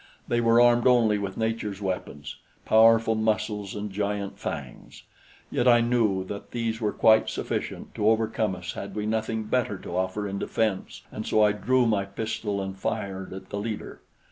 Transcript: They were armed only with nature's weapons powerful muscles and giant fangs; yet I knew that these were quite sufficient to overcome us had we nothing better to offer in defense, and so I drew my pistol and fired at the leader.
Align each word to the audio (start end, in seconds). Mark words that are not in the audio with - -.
They 0.27 0.41
were 0.41 0.59
armed 0.59 0.87
only 0.87 1.19
with 1.19 1.37
nature's 1.37 1.79
weapons 1.79 2.37
powerful 2.65 3.13
muscles 3.13 3.75
and 3.75 3.91
giant 3.91 4.39
fangs; 4.39 5.03
yet 5.51 5.67
I 5.67 5.81
knew 5.81 6.23
that 6.23 6.49
these 6.49 6.81
were 6.81 6.91
quite 6.91 7.29
sufficient 7.29 7.93
to 7.93 8.09
overcome 8.09 8.55
us 8.55 8.73
had 8.73 8.95
we 8.95 9.05
nothing 9.05 9.43
better 9.43 9.77
to 9.77 9.95
offer 9.95 10.27
in 10.27 10.39
defense, 10.39 11.03
and 11.11 11.23
so 11.27 11.43
I 11.43 11.51
drew 11.51 11.85
my 11.85 12.05
pistol 12.05 12.63
and 12.63 12.75
fired 12.75 13.31
at 13.31 13.49
the 13.51 13.57
leader. 13.59 14.01